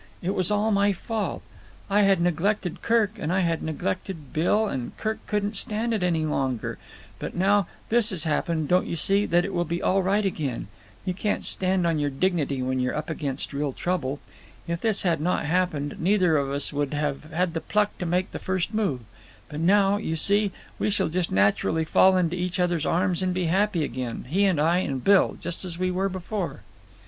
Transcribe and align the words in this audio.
It 0.23 0.33
was 0.33 0.49
all 0.49 0.71
my 0.71 0.93
fault. 0.93 1.43
I 1.87 2.01
had 2.01 2.19
neglected 2.19 2.81
Kirk, 2.81 3.19
and 3.19 3.31
I 3.31 3.41
had 3.41 3.61
neglected 3.61 4.33
Bill, 4.33 4.67
and 4.67 4.97
Kirk 4.97 5.19
couldn't 5.27 5.55
stand 5.55 5.93
it 5.93 6.01
any 6.01 6.25
longer. 6.25 6.79
But 7.19 7.35
now 7.35 7.67
that 7.87 7.89
this 7.97 8.09
has 8.09 8.23
happened, 8.23 8.67
don't 8.67 8.87
you 8.87 8.95
see 8.95 9.27
that 9.27 9.45
it 9.45 9.53
will 9.53 9.63
be 9.63 9.79
all 9.79 10.01
right 10.01 10.25
again? 10.25 10.69
You 11.05 11.13
can't 11.13 11.45
stand 11.45 11.85
on 11.85 11.99
your 11.99 12.09
dignity 12.09 12.63
when 12.63 12.79
you're 12.79 12.95
up 12.95 13.11
against 13.11 13.53
real 13.53 13.73
trouble. 13.73 14.19
If 14.67 14.81
this 14.81 15.03
had 15.03 15.21
not 15.21 15.45
happened, 15.45 15.95
neither 15.99 16.35
of 16.35 16.49
us 16.49 16.73
would 16.73 16.95
have 16.95 17.31
had 17.31 17.53
the 17.53 17.61
pluck 17.61 17.95
to 17.99 18.05
make 18.07 18.31
the 18.31 18.39
first 18.39 18.73
move; 18.73 19.01
but 19.49 19.59
now, 19.59 19.97
you 19.97 20.15
see, 20.15 20.51
we 20.79 20.89
shall 20.89 21.09
just 21.09 21.29
naturally 21.31 21.85
fall 21.85 22.17
into 22.17 22.35
each 22.35 22.59
other's 22.59 22.87
arms 22.87 23.21
and 23.21 23.35
be 23.35 23.45
happy 23.45 23.83
again, 23.83 24.25
he 24.27 24.45
and 24.45 24.59
I 24.59 24.79
and 24.79 25.03
Bill, 25.03 25.37
just 25.39 25.63
as 25.63 25.77
we 25.77 25.91
were 25.91 26.09
before." 26.09 26.61